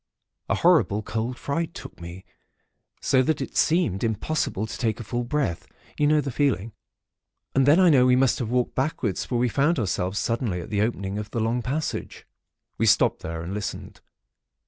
[0.49, 2.25] A horrible cold fright took me,
[3.01, 6.71] so that it seemed impossible to take a full breath, you know the feeling;
[7.53, 10.71] and then I know we must have walked backwards, for we found ourselves suddenly at
[10.71, 12.25] the opening of the long passage.
[12.79, 14.01] "We stopped there, and listened.